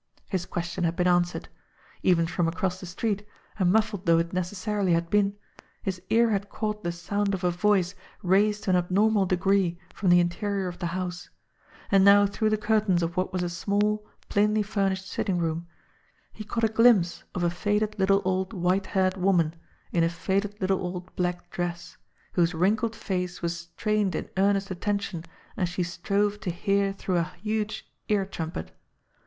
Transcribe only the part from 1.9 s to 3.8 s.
Even from across the street, and